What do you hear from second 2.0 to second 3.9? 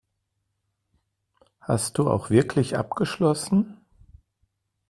auch wirklich abgeschlossen?